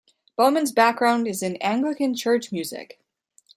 [0.35, 2.99] Bowman's background is in Anglican church music.